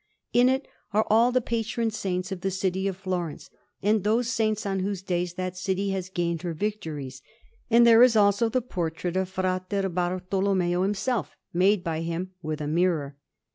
[0.33, 3.51] In it are all the Patron Saints of the city of Florence,
[3.83, 7.21] and those saints on whose days that city has gained her victories;
[7.69, 12.67] and there is also the portrait of Fra Bartolommeo himself, made by him with a
[12.67, 13.15] mirror.